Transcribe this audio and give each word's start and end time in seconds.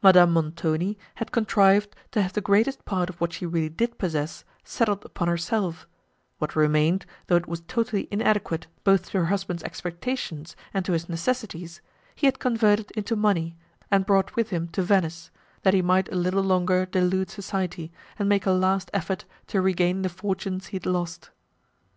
Madame 0.00 0.30
Montoni 0.32 0.96
had 1.16 1.32
contrived 1.32 1.96
to 2.12 2.22
have 2.22 2.32
the 2.34 2.40
greatest 2.40 2.84
part 2.84 3.10
of 3.10 3.20
what 3.20 3.32
she 3.32 3.44
really 3.44 3.68
did 3.68 3.98
possess, 3.98 4.44
settled 4.62 5.04
upon 5.04 5.26
herself: 5.26 5.88
what 6.38 6.54
remained, 6.54 7.04
though 7.26 7.34
it 7.34 7.48
was 7.48 7.62
totally 7.66 8.06
inadequate 8.12 8.68
both 8.84 9.10
to 9.10 9.18
her 9.18 9.24
husband's 9.26 9.64
expectations, 9.64 10.54
and 10.72 10.84
to 10.84 10.92
his 10.92 11.08
necessities, 11.08 11.80
he 12.14 12.28
had 12.28 12.38
converted 12.38 12.92
into 12.92 13.16
money, 13.16 13.56
and 13.90 14.06
brought 14.06 14.36
with 14.36 14.50
him 14.50 14.68
to 14.68 14.82
Venice, 14.82 15.32
that 15.64 15.74
he 15.74 15.82
might 15.82 16.08
a 16.12 16.14
little 16.14 16.44
longer 16.44 16.86
delude 16.86 17.28
society, 17.28 17.90
and 18.20 18.28
make 18.28 18.46
a 18.46 18.52
last 18.52 18.88
effort 18.94 19.24
to 19.48 19.60
regain 19.60 20.02
the 20.02 20.08
fortunes 20.08 20.66
he 20.68 20.76
had 20.76 20.86
lost. 20.86 21.30